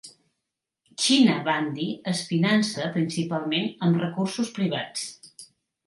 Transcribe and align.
China 1.03 1.35
Bandy 1.51 1.85
es 2.13 2.23
finança 2.31 2.89
principalment 2.99 3.71
amb 3.89 4.05
recursos 4.09 4.55
privats. 4.61 5.09